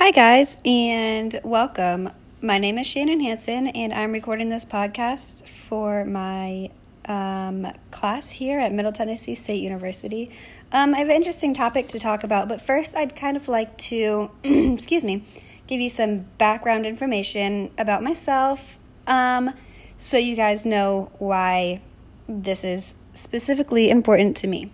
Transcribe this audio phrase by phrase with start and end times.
[0.00, 2.10] Hi, guys, and welcome.
[2.40, 6.70] My name is Shannon Hanson, and I'm recording this podcast for my
[7.06, 10.30] um, class here at Middle Tennessee State University.
[10.70, 13.76] Um, I have an interesting topic to talk about, but first, I'd kind of like
[13.78, 15.24] to, excuse me,
[15.66, 18.78] give you some background information about myself
[19.08, 19.52] um,
[19.98, 21.80] so you guys know why
[22.28, 24.70] this is specifically important to me.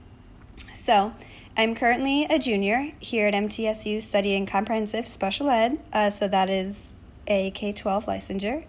[0.75, 1.15] So,
[1.57, 6.96] I'm currently a junior here at MTSU studying comprehensive special ed, uh, so that is
[7.29, 8.64] a K 12 licensure.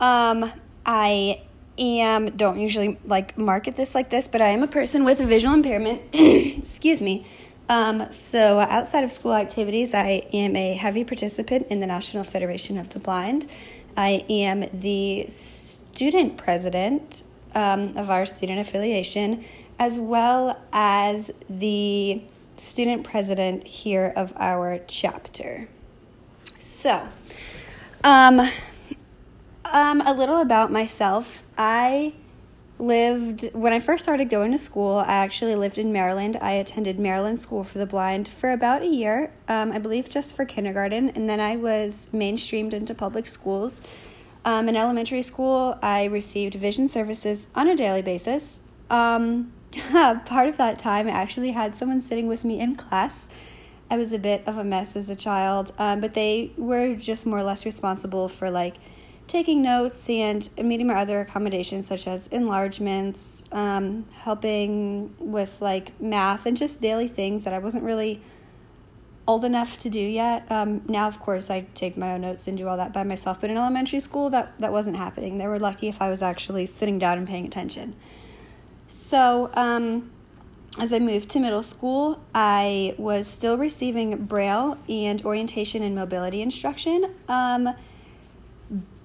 [0.00, 0.50] Um,
[0.84, 1.42] I
[1.78, 5.26] am, don't usually like market this like this, but I am a person with a
[5.26, 6.02] visual impairment.
[6.12, 7.24] Excuse me.
[7.68, 12.78] Um, so, outside of school activities, I am a heavy participant in the National Federation
[12.78, 13.48] of the Blind.
[13.96, 17.22] I am the student president
[17.54, 19.44] um, of our student affiliation
[19.78, 22.22] as well as the
[22.56, 25.68] student president here of our chapter.
[26.58, 27.08] So,
[28.02, 28.40] um,
[29.64, 31.42] um, a little about myself.
[31.58, 32.14] I
[32.78, 36.36] lived, when I first started going to school, I actually lived in Maryland.
[36.40, 40.34] I attended Maryland School for the Blind for about a year, um, I believe just
[40.34, 43.80] for kindergarten, and then I was mainstreamed into public schools.
[44.44, 48.62] Um, in elementary school, I received vision services on a daily basis.
[48.90, 49.52] Um,
[50.24, 53.28] part of that time, I actually had someone sitting with me in class.
[53.90, 57.26] I was a bit of a mess as a child, um, but they were just
[57.26, 58.76] more or less responsible for like
[59.26, 66.46] taking notes and meeting my other accommodations, such as enlargements, um, helping with like math,
[66.46, 68.20] and just daily things that I wasn't really
[69.26, 70.50] old enough to do yet.
[70.50, 73.40] Um, now, of course, I take my own notes and do all that by myself,
[73.40, 75.38] but in elementary school, that, that wasn't happening.
[75.38, 77.96] They were lucky if I was actually sitting down and paying attention.
[78.94, 80.08] So, um,
[80.78, 86.40] as I moved to middle school, I was still receiving Braille and orientation and mobility
[86.40, 87.12] instruction.
[87.28, 87.74] Um,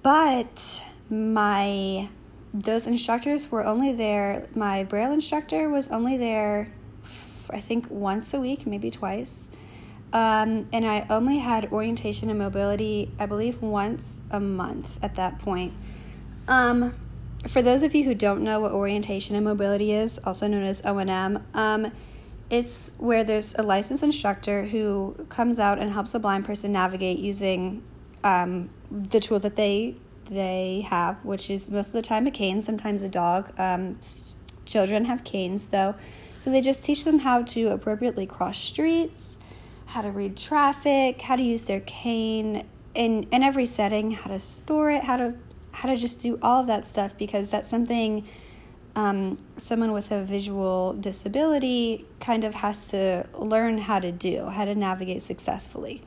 [0.04, 2.08] but my
[2.54, 4.46] those instructors were only there.
[4.54, 6.72] My Braille instructor was only there,
[7.50, 9.50] I think, once a week, maybe twice.
[10.12, 15.40] Um, and I only had orientation and mobility, I believe, once a month at that
[15.40, 15.74] point.
[16.46, 16.94] Um,
[17.48, 20.82] for those of you who don't know what orientation and mobility is, also known as
[20.84, 21.92] O&M, um,
[22.50, 27.18] it's where there's a licensed instructor who comes out and helps a blind person navigate
[27.18, 27.82] using
[28.24, 29.96] um, the tool that they
[30.28, 33.52] they have, which is most of the time a cane, sometimes a dog.
[33.58, 33.98] Um,
[34.64, 35.94] children have canes though,
[36.38, 39.38] so they just teach them how to appropriately cross streets,
[39.86, 44.38] how to read traffic, how to use their cane in in every setting, how to
[44.38, 45.34] store it, how to
[45.80, 48.26] how to just do all of that stuff because that's something
[48.94, 54.66] um, someone with a visual disability kind of has to learn how to do, how
[54.66, 56.02] to navigate successfully.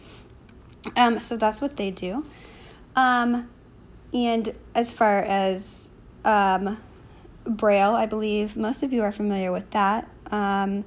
[0.95, 2.23] Um, so that's what they do.
[2.95, 3.49] Um,
[4.13, 5.89] and as far as
[6.23, 6.77] um,
[7.43, 10.07] Braille, I believe most of you are familiar with that.
[10.29, 10.85] Um,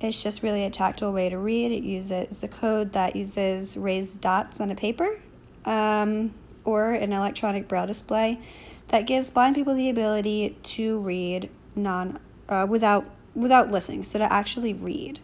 [0.00, 1.72] it's just really a tactile way to read.
[1.72, 5.20] It uses a code that uses raised dots on a paper.
[5.66, 6.32] Um,
[6.64, 8.40] or an electronic braille display
[8.88, 13.04] that gives blind people the ability to read non uh, without
[13.34, 15.18] without listening, so to actually read.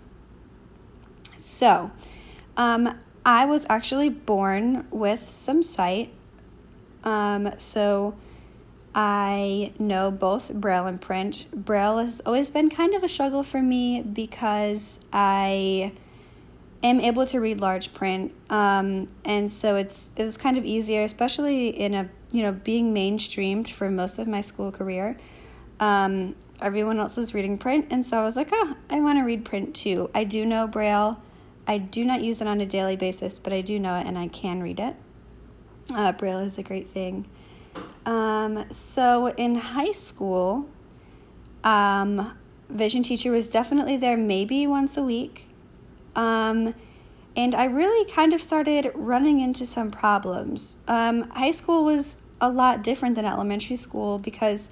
[1.36, 1.90] So,
[2.56, 6.12] um, I was actually born with some sight.
[7.04, 8.14] Um, so
[8.94, 11.46] I know both Braille and print.
[11.54, 15.92] Braille has always been kind of a struggle for me because I
[16.82, 21.02] am able to read large print, um, and so it's it was kind of easier,
[21.02, 25.18] especially in a you know being mainstreamed for most of my school career.
[25.78, 29.24] Um, everyone else was reading print, and so I was like, oh, I want to
[29.24, 30.10] read print too.
[30.14, 31.20] I do know Braille.
[31.66, 34.18] I do not use it on a daily basis, but I do know it and
[34.18, 34.97] I can read it.
[35.94, 37.26] Uh, Braille is a great thing.
[38.06, 40.68] Um, so in high school,
[41.62, 42.36] um,
[42.68, 45.47] vision teacher was definitely there maybe once a week.
[46.16, 46.75] Um,
[47.36, 50.78] and I really kind of started running into some problems.
[50.89, 54.71] Um, high school was a lot different than elementary school because,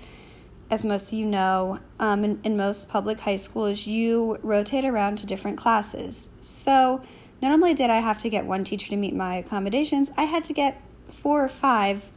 [0.70, 5.18] as most of you know, um, in, in most public high schools, you rotate around
[5.18, 6.30] to different classes.
[6.38, 7.02] So,
[7.40, 10.44] not only did I have to get one teacher to meet my accommodations, I had
[10.44, 12.10] to get four or five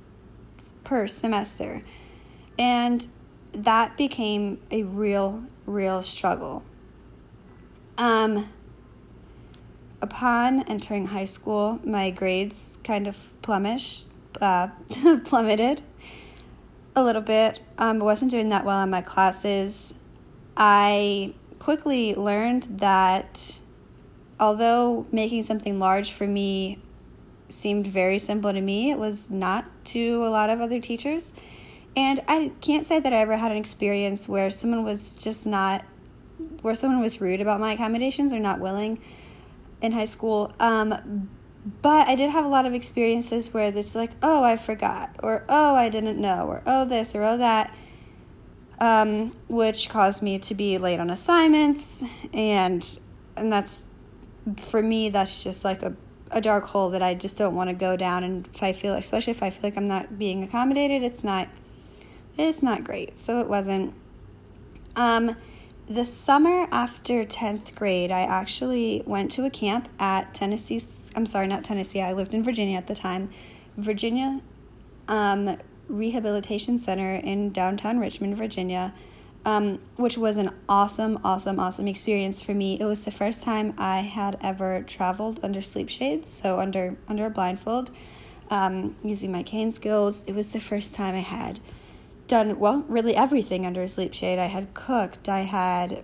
[0.83, 1.83] per semester.
[2.57, 3.07] And
[3.53, 6.63] that became a real, real struggle.
[7.97, 8.50] Um,
[10.01, 14.07] upon entering high school, my grades kind of plummeted,
[14.42, 14.69] uh,
[15.25, 15.81] plummeted
[16.95, 17.62] a little bit.
[17.77, 19.94] Um, I wasn't doing that well in my classes.
[20.57, 23.59] I quickly learned that
[24.39, 26.80] although making something large for me
[27.50, 31.33] seemed very simple to me, it was not to a lot of other teachers.
[31.95, 35.86] And I can't say that I ever had an experience where someone was just not,
[36.62, 39.00] where someone was rude about my accommodations or not willing
[39.81, 40.53] in high school.
[40.59, 41.29] Um,
[41.81, 45.43] but I did have a lot of experiences where this like, oh, I forgot, or
[45.47, 47.75] oh, I didn't know, or oh, this, or oh, that,
[48.79, 52.99] um, which caused me to be late on assignments, and
[53.37, 53.85] and that's
[54.57, 55.95] for me, that's just like a
[56.31, 58.23] a dark hole that I just don't want to go down.
[58.23, 61.49] And if I feel, especially if I feel like I'm not being accommodated, it's not,
[62.37, 63.17] it's not great.
[63.17, 63.93] So it wasn't.
[64.95, 65.35] Um,
[65.93, 70.81] the summer after 10th grade, I actually went to a camp at Tennessee.
[71.17, 72.01] I'm sorry, not Tennessee.
[72.01, 73.29] I lived in Virginia at the time.
[73.75, 74.39] Virginia
[75.09, 75.57] um,
[75.89, 78.93] Rehabilitation Center in downtown Richmond, Virginia,
[79.43, 82.79] um, which was an awesome, awesome, awesome experience for me.
[82.79, 87.25] It was the first time I had ever traveled under sleep shades, so under under
[87.25, 87.91] a blindfold,
[88.49, 90.23] um, using my cane skills.
[90.25, 91.59] It was the first time I had
[92.31, 94.39] done well, really everything under a sleep shade.
[94.39, 96.01] I had cooked, I had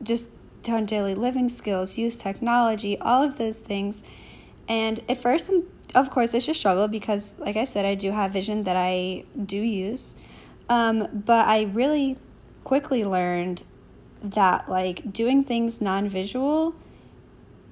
[0.00, 0.28] just
[0.62, 4.04] done daily living skills, used technology, all of those things.
[4.68, 5.64] And at first, I'm,
[5.96, 9.24] of course, it's a struggle because, like I said, I do have vision that I
[9.44, 10.14] do use.
[10.68, 12.18] Um, but I really
[12.62, 13.64] quickly learned
[14.22, 16.76] that, like, doing things non visual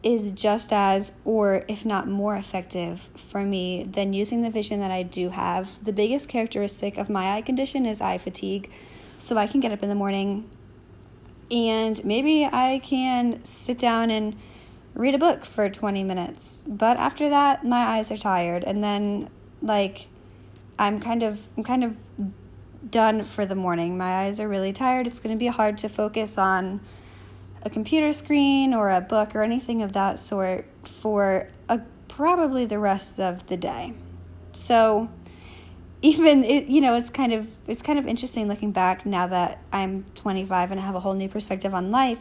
[0.02, 4.90] is just as, or if not more effective for me than using the vision that
[4.90, 5.82] I do have.
[5.84, 8.70] The biggest characteristic of my eye condition is eye fatigue.
[9.18, 10.48] So I can get up in the morning
[11.50, 14.36] and maybe I can sit down and
[14.94, 16.64] read a book for 20 minutes.
[16.66, 19.28] But after that, my eyes are tired and then
[19.60, 20.06] like
[20.78, 21.96] I'm kind of I'm kind of
[22.90, 23.98] done for the morning.
[23.98, 25.06] My eyes are really tired.
[25.06, 26.80] It's going to be hard to focus on
[27.62, 32.78] a computer screen or a book or anything of that sort for a, probably the
[32.78, 33.94] rest of the day.
[34.52, 35.08] So
[36.02, 39.62] even it, you know it's kind of it's kind of interesting looking back now that
[39.72, 42.20] I'm 25 and I have a whole new perspective on life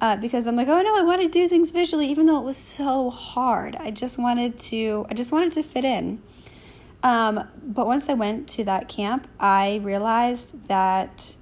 [0.00, 2.44] uh, because I'm like oh no I want to do things visually even though it
[2.44, 6.22] was so hard I just wanted to I just wanted to fit in
[7.02, 11.36] um, but once I went to that camp I realized that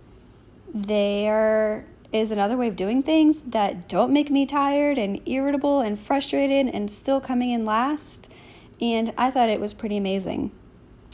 [0.74, 5.98] there is another way of doing things that don't make me tired and irritable and
[5.98, 8.28] frustrated and still coming in last.
[8.80, 10.52] And I thought it was pretty amazing.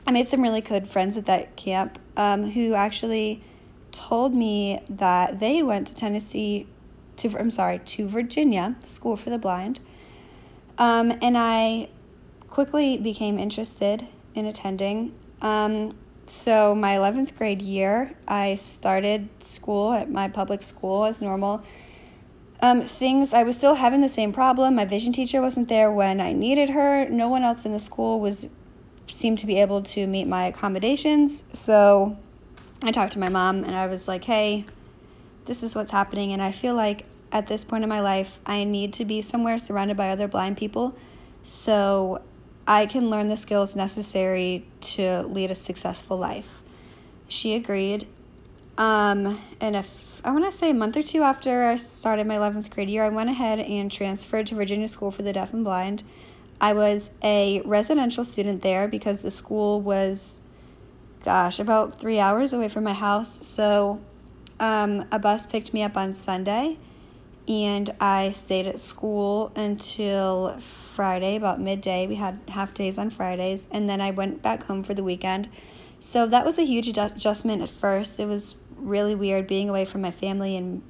[0.06, 3.42] I made some really good friends at that camp um, who actually
[3.92, 6.66] told me that they went to Tennessee,
[7.18, 9.80] to I'm sorry, to Virginia, School for the Blind.
[10.78, 11.90] Um, and I
[12.48, 15.14] quickly became interested in attending.
[15.42, 15.96] Um,
[16.28, 21.62] so, my 11th grade year, I started school at my public school as normal.
[22.60, 24.74] Um, things, I was still having the same problem.
[24.74, 27.08] My vision teacher wasn't there when I needed her.
[27.08, 28.50] No one else in the school was
[29.06, 31.44] seemed to be able to meet my accommodations.
[31.54, 32.18] So,
[32.82, 34.66] I talked to my mom and I was like, hey,
[35.46, 36.34] this is what's happening.
[36.34, 39.56] And I feel like at this point in my life, I need to be somewhere
[39.56, 40.94] surrounded by other blind people.
[41.42, 42.20] So
[42.68, 46.60] I can learn the skills necessary to lead a successful life.
[47.26, 48.06] She agreed.
[48.76, 52.36] Um, and if I want to say a month or two after I started my
[52.36, 55.64] 11th grade year, I went ahead and transferred to Virginia School for the Deaf and
[55.64, 56.02] Blind.
[56.60, 60.42] I was a residential student there because the school was,
[61.24, 63.46] gosh, about three hours away from my house.
[63.46, 63.98] So
[64.60, 66.76] um, a bus picked me up on Sunday
[67.48, 70.60] and I stayed at school until
[70.98, 72.08] Friday, about midday.
[72.08, 75.48] We had half days on Fridays, and then I went back home for the weekend.
[76.00, 78.18] So that was a huge adjustment at first.
[78.18, 80.82] It was really weird being away from my family and,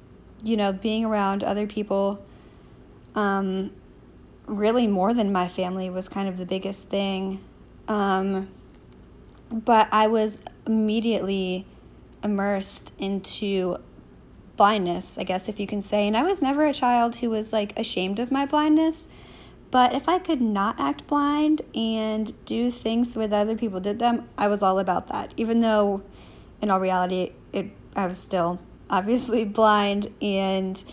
[0.43, 2.25] you know, being around other people.
[3.13, 3.69] Um,
[4.47, 7.39] really, more than my family was kind of the biggest thing.
[7.87, 8.49] Um,
[9.51, 11.67] but I was immediately
[12.23, 13.77] immersed into
[14.57, 16.07] blindness, I guess, if you can say.
[16.07, 19.07] And I was never a child who was like ashamed of my blindness.
[19.71, 23.79] But if I could not act blind and do things the way that other people
[23.79, 25.33] did them, I was all about that.
[25.37, 26.01] Even though,
[26.61, 28.59] in all reality, it I was still
[28.89, 30.83] obviously blind and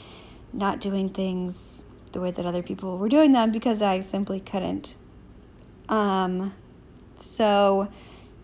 [0.52, 4.96] not doing things the way that other people were doing them because I simply couldn't.
[5.88, 6.54] Um,
[7.18, 7.88] so,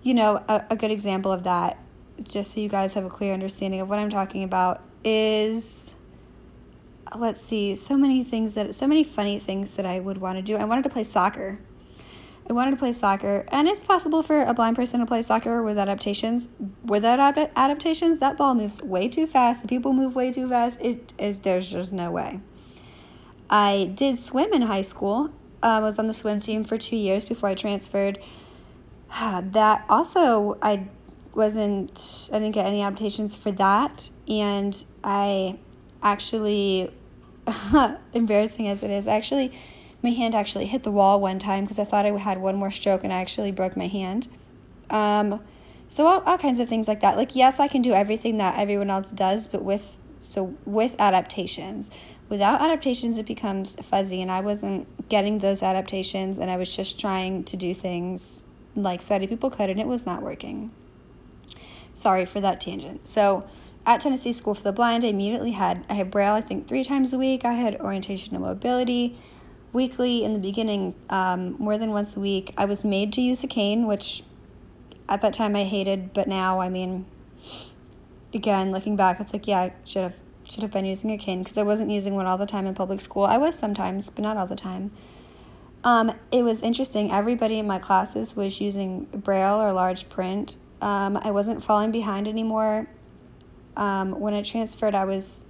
[0.02, 1.78] you know, a, a good example of that,
[2.22, 5.94] just so you guys have a clear understanding of what I'm talking about, is
[7.18, 10.42] let's see, so many things that so many funny things that I would want to
[10.42, 10.56] do.
[10.56, 11.58] I wanted to play soccer.
[12.48, 15.62] I wanted to play soccer, and it's possible for a blind person to play soccer
[15.62, 16.48] with adaptations.
[16.84, 19.62] Without adaptations, that ball moves way too fast.
[19.62, 20.80] The people move way too fast.
[20.82, 22.40] It is there's just no way.
[23.48, 25.30] I did swim in high school.
[25.62, 28.18] I was on the swim team for two years before I transferred.
[29.42, 30.88] That also, I
[31.34, 34.10] wasn't, I didn't get any adaptations for that.
[34.26, 35.58] And I
[36.02, 36.90] actually,
[38.12, 39.52] embarrassing as it is, actually,
[40.02, 42.70] my hand actually hit the wall one time because I thought I had one more
[42.70, 44.28] stroke and I actually broke my hand.
[44.90, 45.40] Um,
[45.88, 47.16] so all, all kinds of things like that.
[47.16, 51.90] Like yes, I can do everything that everyone else does, but with so with adaptations.
[52.28, 56.98] Without adaptations, it becomes fuzzy, and I wasn't getting those adaptations, and I was just
[56.98, 58.42] trying to do things
[58.74, 60.70] like sighted people could, and it was not working.
[61.92, 63.06] Sorry for that tangent.
[63.06, 63.44] So,
[63.84, 66.34] at Tennessee School for the Blind, I immediately had I had Braille.
[66.34, 67.44] I think three times a week.
[67.44, 69.16] I had orientation and mobility
[69.72, 72.52] weekly in the beginning, um, more than once a week.
[72.58, 74.22] I was made to use a cane, which
[75.08, 77.06] at that time I hated, but now I mean,
[78.32, 80.16] again looking back, it's like yeah, I should have
[80.48, 82.74] should have been using a cane because I wasn't using one all the time in
[82.74, 83.24] public school.
[83.24, 84.92] I was sometimes, but not all the time.
[85.84, 87.10] Um, it was interesting.
[87.10, 90.56] Everybody in my classes was using Braille or large print.
[90.80, 92.88] Um, I wasn't falling behind anymore.
[93.76, 95.44] Um, when I transferred, I was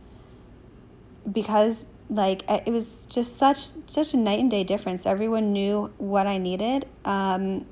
[1.31, 5.07] because like it was just such such a night and day difference.
[5.07, 6.87] Everyone knew what I needed.
[7.05, 7.67] Um,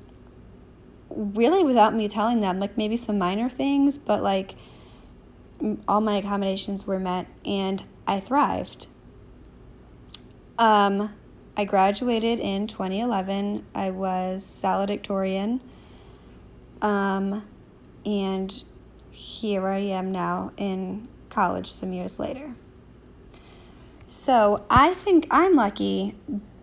[1.09, 4.55] really, without me telling them, like maybe some minor things, but like
[5.87, 8.87] all my accommodations were met and I thrived.
[10.57, 11.13] Um,
[11.55, 13.65] I graduated in 2011.
[13.75, 15.61] I was valedictorian.
[16.81, 17.45] Um,
[18.05, 18.63] and
[19.11, 22.55] here I am now in college some years later.
[24.07, 26.15] So I think I'm lucky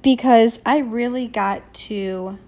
[0.03, 2.39] because I really got to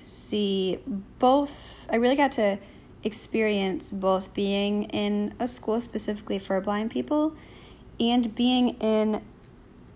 [0.00, 0.80] see
[1.18, 2.58] both, I really got to
[3.04, 7.36] experience both being in a school specifically for blind people
[8.00, 9.22] and being in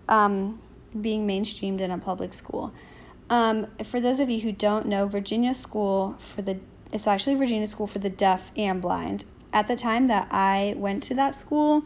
[0.07, 0.61] um,
[0.99, 2.73] being mainstreamed in a public school.
[3.29, 6.59] Um, for those of you who don't know, Virginia School for the
[6.91, 9.25] it's actually Virginia School for the Deaf and Blind.
[9.53, 11.85] At the time that I went to that school,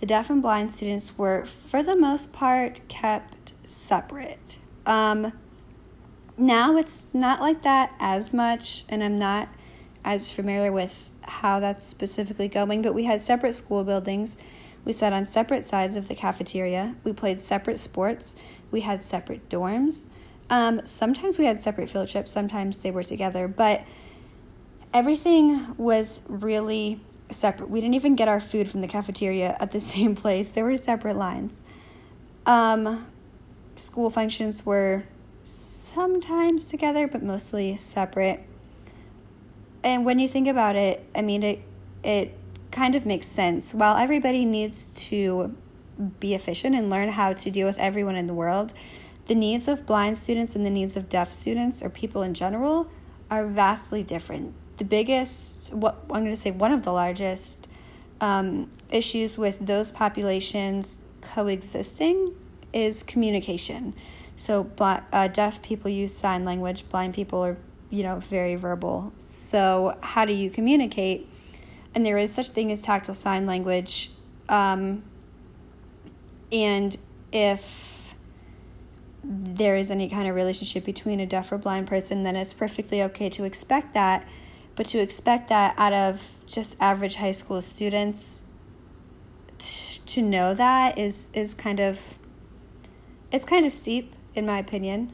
[0.00, 4.58] the deaf and blind students were, for the most part, kept separate.
[4.86, 5.32] Um,
[6.36, 9.48] now it's not like that as much, and I'm not
[10.02, 14.38] as familiar with how that's specifically going, but we had separate school buildings.
[14.84, 16.96] We sat on separate sides of the cafeteria.
[17.04, 18.34] We played separate sports.
[18.70, 20.10] We had separate dorms.
[20.50, 23.84] Um, sometimes we had separate field trips, sometimes they were together, but
[24.94, 27.68] everything was really separate.
[27.68, 30.76] We didn't even get our food from the cafeteria at the same place, there were
[30.76, 31.64] separate lines.
[32.46, 33.06] Um,
[33.76, 35.04] school functions were
[35.42, 38.46] sometimes together, but mostly separate
[39.84, 41.62] and when you think about it, I mean it
[42.02, 42.34] it
[42.70, 43.74] kind of makes sense.
[43.74, 45.54] While everybody needs to
[46.18, 48.72] be efficient and learn how to deal with everyone in the world,
[49.26, 52.90] the needs of blind students and the needs of deaf students or people in general
[53.30, 54.54] are vastly different.
[54.76, 57.68] The biggest, what I'm going to say, one of the largest
[58.20, 62.34] um, issues with those populations coexisting
[62.72, 63.94] is communication.
[64.36, 67.56] So, black, uh, deaf people use sign language, blind people are
[67.94, 69.12] you know, very verbal.
[69.18, 71.28] So, how do you communicate?
[71.94, 74.10] And there is such thing as tactile sign language.
[74.48, 75.04] Um,
[76.50, 76.96] and
[77.32, 78.14] if
[79.22, 83.00] there is any kind of relationship between a deaf or blind person, then it's perfectly
[83.04, 84.26] okay to expect that.
[84.76, 88.44] But to expect that out of just average high school students
[89.58, 92.18] t- to know that is is kind of
[93.30, 95.12] it's kind of steep in my opinion.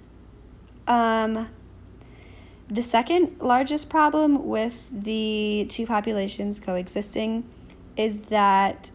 [0.87, 1.49] Um,
[2.69, 7.49] the second largest problem with the two populations coexisting
[7.97, 8.91] is that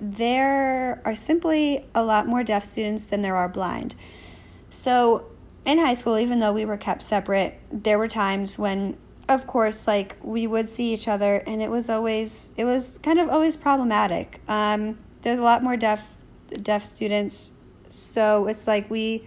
[0.00, 3.94] there are simply a lot more deaf students than there are blind.
[4.68, 5.26] So,
[5.64, 8.96] in high school, even though we were kept separate, there were times when,
[9.34, 13.18] of course, like we would see each other, and it was always, it was kind
[13.18, 14.40] of always problematic.
[14.48, 16.16] Um, there's a lot more deaf,
[16.50, 17.52] deaf students,
[17.88, 19.24] so it's like we,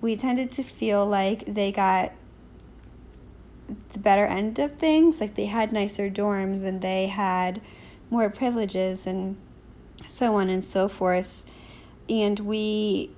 [0.00, 2.12] we tended to feel like they got
[3.92, 5.20] the better end of things.
[5.20, 7.60] Like they had nicer dorms and they had
[8.10, 9.36] more privileges and
[10.04, 11.44] so on and so forth.
[12.08, 13.10] And we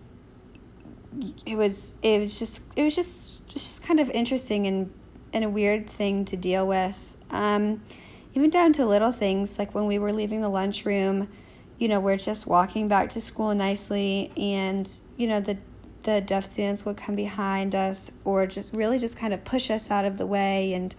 [1.44, 4.92] it was it was just it was just just kind of interesting and
[5.32, 7.16] and a weird thing to deal with.
[7.30, 7.82] Um,
[8.34, 11.28] even down to little things like when we were leaving the lunchroom,
[11.78, 15.58] you know, we're just walking back to school nicely and you know the
[16.02, 19.90] the deaf students would come behind us or just really just kind of push us
[19.90, 20.94] out of the way and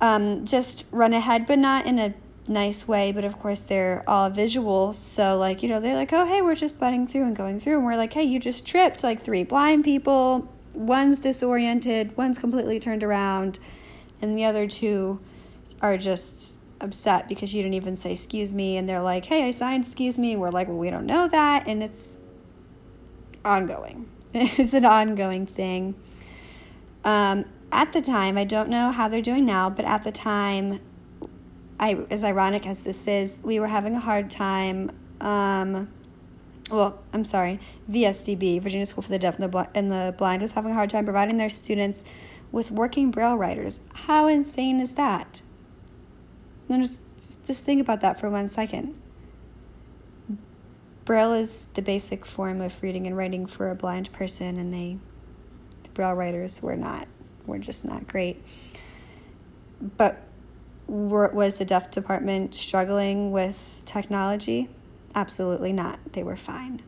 [0.00, 2.12] um, just run ahead, but not in a
[2.48, 4.92] nice way, but of course they're all visual.
[4.92, 7.76] So, like, you know, they're like, oh, hey, we're just butting through and going through.
[7.76, 10.51] And we're like, hey, you just tripped like three blind people.
[10.74, 13.58] One's disoriented, one's completely turned around,
[14.20, 15.20] and the other two
[15.80, 18.76] are just upset because you didn't even say excuse me.
[18.76, 20.36] And they're like, hey, I signed excuse me.
[20.36, 21.66] We're like, well, we don't know that.
[21.66, 22.18] And it's
[23.44, 25.94] ongoing, it's an ongoing thing.
[27.04, 30.80] Um, at the time, I don't know how they're doing now, but at the time,
[31.80, 34.90] I, as ironic as this is, we were having a hard time.
[35.20, 35.88] Um,
[36.72, 37.60] well, I'm sorry,
[37.90, 40.74] VSDB, Virginia School for the Deaf and the, Bl- and the Blind, was having a
[40.74, 42.04] hard time providing their students
[42.50, 43.80] with working braille writers.
[43.92, 45.42] How insane is that?
[46.68, 47.02] Then just
[47.44, 48.98] just think about that for one second.
[51.04, 54.98] Braille is the basic form of reading and writing for a blind person, and they,
[55.82, 57.06] the braille writers, were not,
[57.44, 58.42] were just not great.
[59.96, 60.22] But
[60.86, 64.68] was the deaf department struggling with technology?
[65.14, 65.98] Absolutely not.
[66.12, 66.82] They were fine.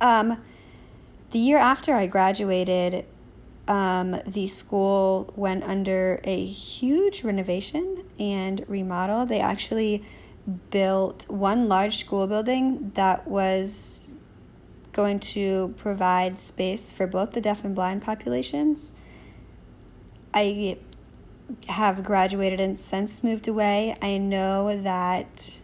[0.00, 0.42] Um,
[1.30, 3.06] the year after I graduated,
[3.68, 9.26] um, the school went under a huge renovation and remodel.
[9.26, 10.02] They actually
[10.70, 14.14] built one large school building that was
[14.92, 18.92] going to provide space for both the deaf and blind populations.
[20.34, 20.78] I
[21.68, 25.60] have graduated and since moved away, I know that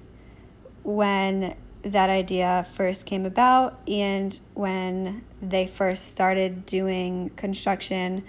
[0.86, 8.22] when that idea first came about and when they first started doing construction,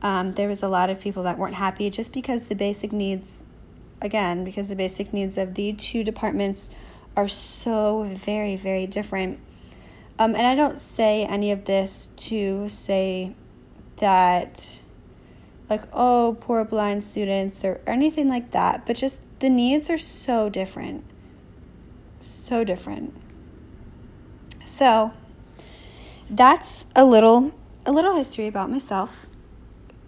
[0.00, 3.44] um, there was a lot of people that weren't happy just because the basic needs,
[4.00, 6.70] again, because the basic needs of the two departments
[7.14, 9.38] are so very, very different.
[10.18, 13.34] Um, and I don't say any of this to say
[13.98, 14.80] that
[15.68, 19.98] like, oh, poor blind students or, or anything like that, but just the needs are
[19.98, 21.04] so different.
[22.22, 23.14] So different.
[24.64, 25.12] So
[26.30, 27.52] that's a little
[27.84, 29.26] a little history about myself.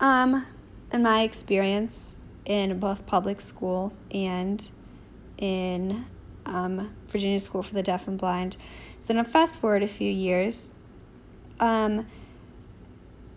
[0.00, 0.46] Um
[0.92, 4.70] and my experience in both public school and
[5.38, 6.06] in
[6.46, 8.56] um, Virginia School for the Deaf and Blind.
[8.98, 10.72] So now fast forward a few years.
[11.58, 12.06] Um,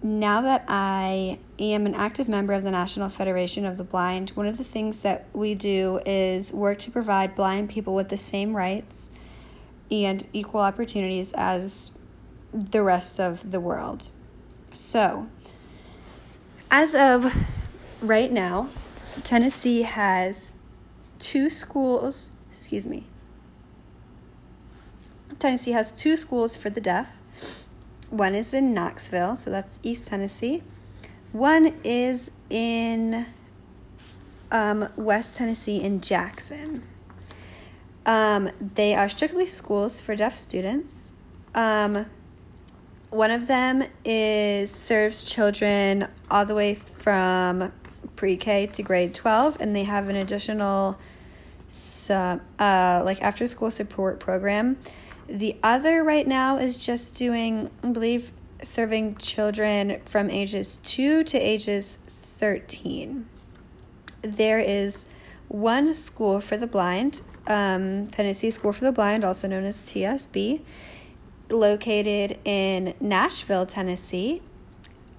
[0.03, 4.45] now that I am an active member of the National Federation of the Blind, one
[4.45, 8.55] of the things that we do is work to provide blind people with the same
[8.55, 9.09] rights
[9.89, 11.93] and equal opportunities as
[12.53, 14.11] the rest of the world.
[14.71, 15.27] So,
[16.69, 17.33] as of
[18.01, 18.69] right now,
[19.23, 20.51] Tennessee has
[21.17, 23.05] two schools, excuse me.
[25.39, 27.17] Tennessee has two schools for the deaf
[28.09, 30.63] one is in Knoxville, so that's East Tennessee.
[31.31, 33.25] One is in
[34.51, 36.83] um, West Tennessee in Jackson.
[38.05, 41.13] Um, they are strictly schools for deaf students.
[41.53, 42.05] Um,
[43.09, 47.71] one of them is serves children all the way from
[48.15, 50.97] pre-K to grade 12 and they have an additional
[52.09, 54.77] uh, like after school support program
[55.27, 61.37] the other right now is just doing, I believe, serving children from ages 2 to
[61.37, 63.27] ages 13.
[64.21, 65.05] There is
[65.47, 70.61] one school for the blind, um, Tennessee School for the Blind, also known as TSB,
[71.49, 74.41] located in Nashville, Tennessee.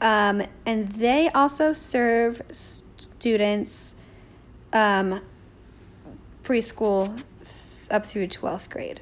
[0.01, 3.95] Um, and they also serve students
[4.73, 5.21] um,
[6.43, 7.23] preschool
[7.91, 9.01] up through 12th grade.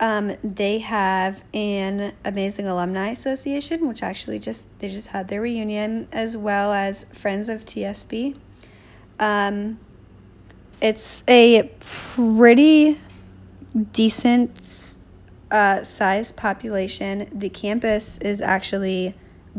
[0.00, 6.06] Um, they have an amazing alumni association, which actually just they just had their reunion,
[6.12, 8.36] as well as Friends of TSB.
[9.18, 9.80] Um,
[10.80, 13.00] it's a pretty
[13.92, 14.98] decent
[15.50, 17.28] uh, size population.
[17.32, 19.14] The campus is actually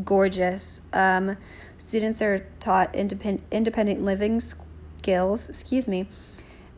[0.06, 0.82] gorgeous.
[0.94, 1.36] Um,
[1.78, 5.50] students are taught independent independent living skills.
[5.50, 6.08] Excuse me,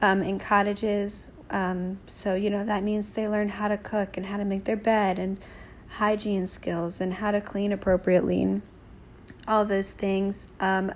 [0.01, 4.25] um, in cottages um, so, you know, that means they learn how to cook and
[4.25, 5.39] how to make their bed and
[5.97, 8.61] hygiene skills and how to clean appropriately and
[9.47, 10.51] all those things.
[10.59, 10.91] Um,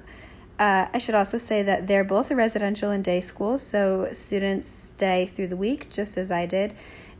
[0.57, 4.67] uh, I should also say that they're both a residential and day school, so students
[4.67, 6.73] stay through the week just as I did.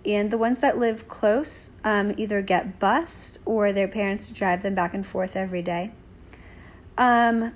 [0.06, 4.76] And the ones that live close um, either get bused or their parents drive them
[4.76, 5.92] back and forth every day.
[6.98, 7.54] Um,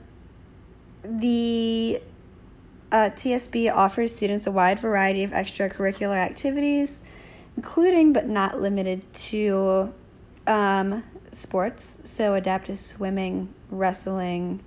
[1.03, 2.01] the
[2.91, 7.03] uh, TSB offers students a wide variety of extracurricular activities,
[7.55, 9.93] including but not limited to
[10.47, 14.63] um, sports, so adaptive swimming, wrestling,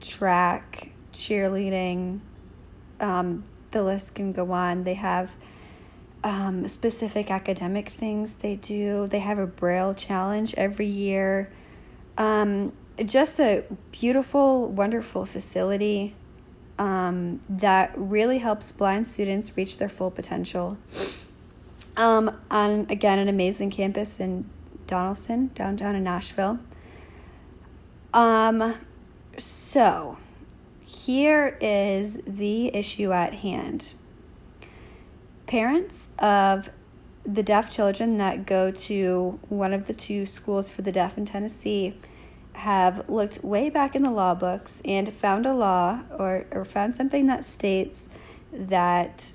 [0.00, 2.20] track, cheerleading,
[3.00, 4.84] Um, the list can go on.
[4.84, 5.32] They have
[6.22, 9.06] um, specific academic things they do.
[9.08, 11.50] They have a Braille challenge every year.
[12.18, 12.72] Um,
[13.04, 16.14] just a beautiful, wonderful facility
[16.78, 20.78] um, that really helps blind students reach their full potential.
[21.96, 24.48] Um, on again, an amazing campus in
[24.86, 26.58] Donelson, downtown in Nashville.
[28.14, 28.74] Um,
[29.38, 30.18] so
[30.84, 33.94] here is the issue at hand.
[35.46, 36.70] Parents of
[37.24, 41.24] the deaf children that go to one of the two schools for the deaf in
[41.24, 41.94] Tennessee
[42.54, 46.94] have looked way back in the law books and found a law or, or found
[46.94, 48.08] something that states
[48.52, 49.32] that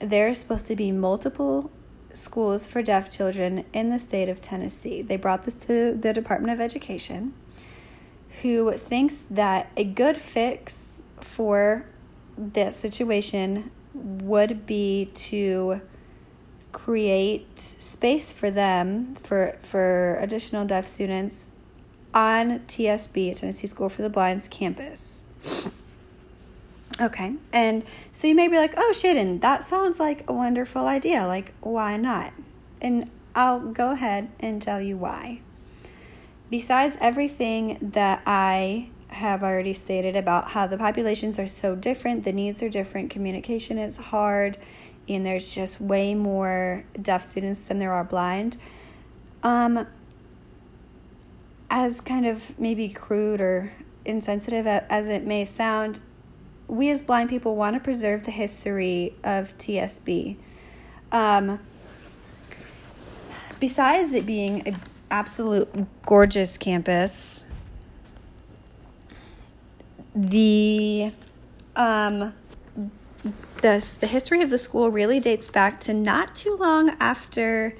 [0.00, 1.70] there's supposed to be multiple
[2.12, 5.02] schools for deaf children in the state of Tennessee.
[5.02, 7.34] They brought this to the Department of Education,
[8.42, 11.86] who thinks that a good fix for
[12.36, 15.80] that situation would be to
[16.70, 21.50] create space for them for for additional deaf students
[22.14, 25.24] on TSB, Tennessee School for the Blind's campus.
[27.00, 31.26] Okay, and so you may be like, oh, Shaden, that sounds like a wonderful idea.
[31.26, 32.32] Like, why not?
[32.82, 35.40] And I'll go ahead and tell you why.
[36.50, 42.32] Besides everything that I have already stated about how the populations are so different, the
[42.32, 44.58] needs are different, communication is hard,
[45.08, 48.56] and there's just way more deaf students than there are blind.
[49.42, 49.86] Um,
[51.70, 53.72] as kind of maybe crude or
[54.04, 56.00] insensitive as it may sound,
[56.66, 60.36] we as blind people want to preserve the history of TSB.
[61.12, 61.60] Um,
[63.60, 65.68] besides it being an absolute
[66.04, 67.46] gorgeous campus,
[70.14, 71.12] the
[71.76, 72.34] um,
[73.62, 77.74] the, the history of the school really dates back to not too long after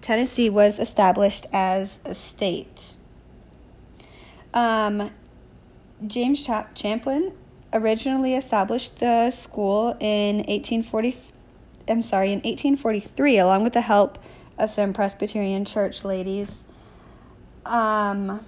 [0.00, 2.94] Tennessee was established as a state.
[4.54, 5.10] Um,
[6.06, 7.32] James Chap- Champlin
[7.72, 11.16] originally established the school in 1840
[11.88, 14.18] I'm sorry, in 1843 along with the help
[14.58, 16.64] of some Presbyterian church ladies.
[17.64, 18.44] Um,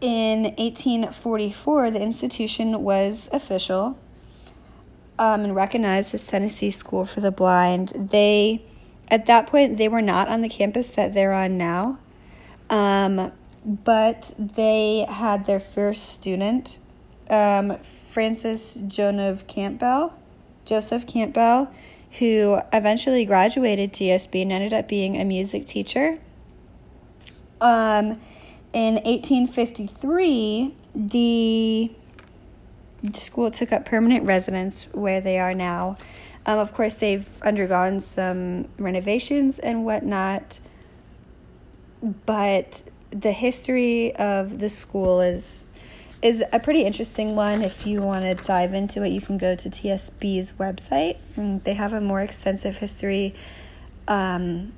[0.00, 3.98] in 1844, the institution was official
[5.18, 7.92] um, and recognized as Tennessee School for the Blind.
[7.94, 8.62] They,
[9.08, 11.98] at that point, they were not on the campus that they're on now.
[12.68, 13.32] Um,
[13.64, 16.78] but they had their first student,
[17.28, 20.14] um, Francis Joseph Campbell,
[20.64, 21.68] Joseph Campbell,
[22.18, 26.18] who eventually graduated TSB and ended up being a music teacher.
[27.60, 28.20] Um,
[28.72, 31.90] in 1853, the,
[33.02, 35.96] the school took up permanent residence where they are now.
[36.46, 40.60] Um, of course, they've undergone some renovations and whatnot,
[42.24, 45.68] but the history of the school is
[46.22, 47.62] is a pretty interesting one.
[47.62, 51.18] If you want to dive into it, you can go to TSB's website.
[51.36, 53.34] They have a more extensive history.
[54.08, 54.72] Um,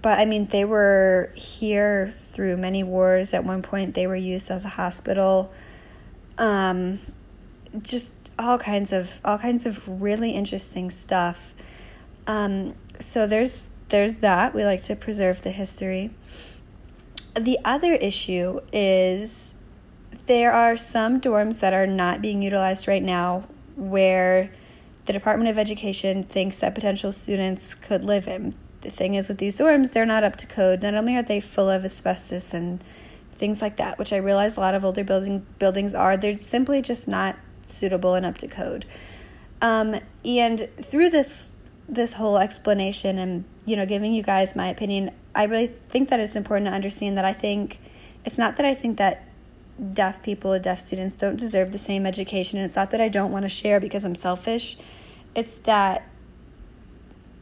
[0.00, 3.34] but I mean, they were here through many wars.
[3.34, 5.52] At one point, they were used as a hospital.
[6.38, 7.00] Um,
[7.82, 11.54] just all kinds of all kinds of really interesting stuff.
[12.26, 14.54] Um, so there's there's that.
[14.54, 16.10] We like to preserve the history.
[17.34, 19.56] The other issue is
[20.26, 23.44] there are some dorms that are not being utilized right now
[23.76, 24.50] where
[25.06, 28.54] the Department of Education thinks that potential students could live in.
[28.82, 30.82] The thing is, with these dorms, they're not up to code.
[30.82, 32.82] Not only are they full of asbestos and
[33.32, 36.82] things like that, which I realize a lot of older buildings buildings are, they're simply
[36.82, 38.86] just not suitable and up to code.
[39.60, 41.54] Um, and through this
[41.88, 46.20] this whole explanation and you know giving you guys my opinion i really think that
[46.20, 47.78] it's important to understand that i think
[48.24, 49.28] it's not that i think that
[49.92, 53.32] deaf people deaf students don't deserve the same education and it's not that i don't
[53.32, 54.78] want to share because i'm selfish.
[55.34, 56.06] It's that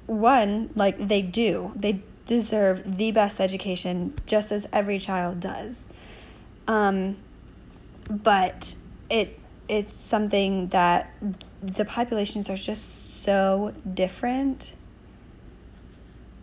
[0.06, 1.72] one like they do.
[1.74, 5.88] They deserve the best education just as every child does.
[6.68, 7.16] Um,
[8.09, 8.76] but
[9.09, 9.39] it
[9.70, 11.14] it's something that
[11.62, 14.74] the populations are just so different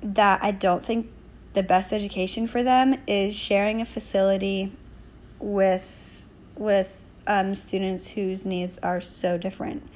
[0.02, 1.12] that I don't think
[1.54, 4.72] the best education for them is sharing a facility
[5.40, 9.88] with with um, students whose needs are so different.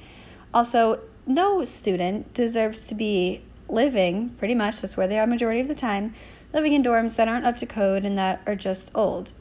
[0.52, 5.68] Also, no student deserves to be living pretty much that's where they are majority of
[5.68, 6.12] the time
[6.52, 9.32] living in dorms that aren't up to code and that are just old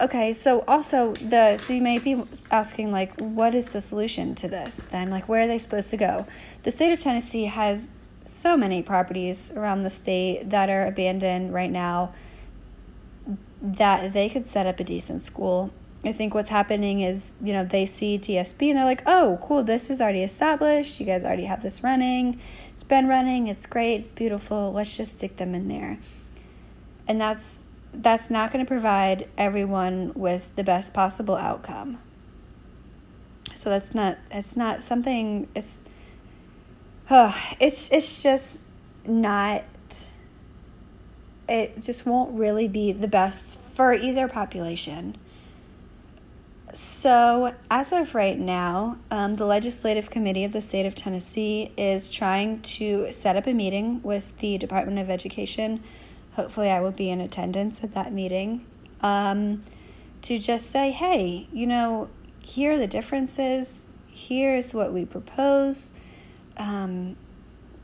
[0.00, 4.48] okay, so also the so you may be asking like, what is the solution to
[4.48, 4.86] this?
[4.90, 6.26] Then like, where are they supposed to go?
[6.62, 7.90] The state of Tennessee has
[8.24, 12.12] so many properties around the state that are abandoned right now
[13.60, 15.70] that they could set up a decent school.
[16.04, 19.64] I think what's happening is, you know, they see TSB and they're like, oh, cool,
[19.64, 21.00] this is already established.
[21.00, 22.38] You guys already have this running.
[22.72, 23.48] It's been running.
[23.48, 23.96] It's great.
[23.96, 24.72] It's beautiful.
[24.72, 25.98] Let's just stick them in there.
[27.08, 31.98] And that's that's not going to provide everyone with the best possible outcome.
[33.52, 35.80] So that's not it's not something it's
[37.10, 38.60] uh, it's it's just
[39.06, 39.64] not
[41.48, 45.16] it just won't really be the best for either population.
[46.74, 52.10] So, as of right now, um, the Legislative Committee of the State of Tennessee is
[52.10, 55.82] trying to set up a meeting with the Department of Education.
[56.38, 58.64] Hopefully, I will be in attendance at that meeting
[59.00, 59.64] um,
[60.22, 65.90] to just say, hey, you know, here are the differences, here's what we propose.
[66.56, 67.16] Um,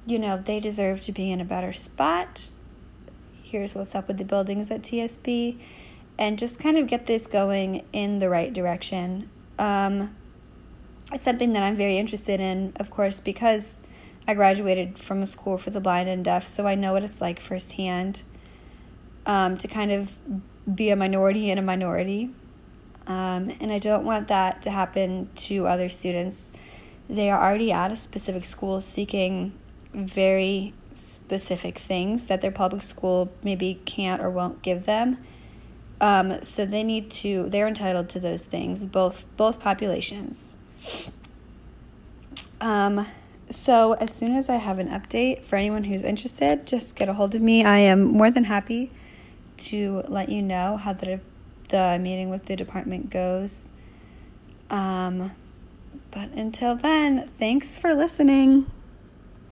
[0.07, 2.51] you know, they deserve to be in a better spot.
[3.43, 5.59] Here's what's up with the buildings at TSB
[6.17, 9.29] and just kind of get this going in the right direction.
[9.59, 10.15] Um,
[11.13, 13.81] it's something that I'm very interested in, of course, because
[14.29, 17.21] I graduated from a school for the blind and deaf, so I know what it's
[17.21, 18.23] like firsthand
[19.27, 20.19] um, to kind of
[20.73, 22.31] be a minority in a minority.
[23.07, 26.53] Um, and I don't want that to happen to other students.
[27.09, 29.53] They are already at a specific school seeking
[29.93, 35.19] very specific things that their public school maybe can't or won't give them.
[36.01, 40.57] Um, so they need to they're entitled to those things, both both populations.
[42.61, 43.07] Um,
[43.51, 47.15] so as soon as I have an update for anyone who's interested, just get a
[47.15, 47.65] hold of me.
[47.65, 48.91] I am more than happy
[49.57, 51.21] to let you know how the
[51.69, 53.71] the meeting with the department goes.
[54.71, 55.33] Um,
[56.11, 58.71] but until then, thanks for listening.